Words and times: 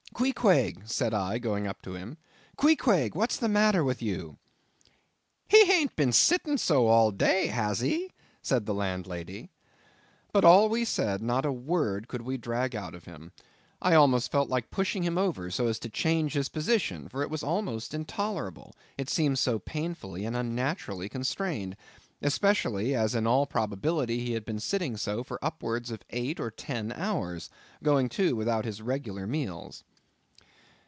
"Queequeg," 0.13 0.87
said 0.87 1.15
I, 1.15 1.39
going 1.39 1.65
up 1.65 1.81
to 1.81 1.95
him, 1.95 2.17
"Queequeg, 2.55 3.15
what's 3.15 3.37
the 3.37 3.49
matter 3.49 3.83
with 3.83 4.03
you?" 4.03 4.37
"He 5.47 5.65
hain't 5.65 5.95
been 5.95 6.09
a 6.09 6.13
sittin' 6.13 6.59
so 6.59 6.85
all 6.85 7.09
day, 7.09 7.47
has 7.47 7.79
he?" 7.79 8.11
said 8.43 8.67
the 8.67 8.73
landlady. 8.75 9.49
But 10.31 10.45
all 10.45 10.69
we 10.69 10.85
said, 10.85 11.23
not 11.23 11.43
a 11.45 11.51
word 11.51 12.07
could 12.07 12.21
we 12.21 12.37
drag 12.37 12.75
out 12.75 12.93
of 12.93 13.05
him; 13.05 13.31
I 13.81 13.95
almost 13.95 14.31
felt 14.31 14.47
like 14.47 14.69
pushing 14.69 15.01
him 15.01 15.17
over, 15.17 15.49
so 15.49 15.65
as 15.65 15.79
to 15.79 15.89
change 15.89 16.33
his 16.33 16.49
position, 16.49 17.07
for 17.09 17.23
it 17.23 17.31
was 17.31 17.41
almost 17.41 17.91
intolerable, 17.91 18.75
it 18.99 19.09
seemed 19.09 19.39
so 19.39 19.57
painfully 19.57 20.23
and 20.25 20.35
unnaturally 20.35 21.09
constrained; 21.09 21.75
especially, 22.21 22.93
as 22.93 23.15
in 23.15 23.25
all 23.25 23.47
probability 23.47 24.19
he 24.19 24.33
had 24.33 24.45
been 24.45 24.59
sitting 24.59 24.97
so 24.97 25.23
for 25.23 25.43
upwards 25.43 25.89
of 25.89 26.03
eight 26.11 26.39
or 26.39 26.51
ten 26.51 26.91
hours, 26.91 27.49
going 27.81 28.07
too 28.07 28.35
without 28.35 28.65
his 28.65 28.83
regular 28.83 29.25
meals. 29.25 29.83